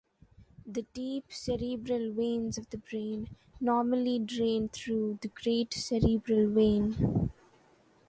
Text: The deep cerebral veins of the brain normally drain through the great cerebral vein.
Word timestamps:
The 0.65 0.81
deep 0.95 1.25
cerebral 1.29 2.11
veins 2.13 2.57
of 2.57 2.67
the 2.71 2.79
brain 2.79 3.35
normally 3.59 4.17
drain 4.17 4.67
through 4.69 5.19
the 5.21 5.27
great 5.27 5.75
cerebral 5.75 6.49
vein. 6.49 7.29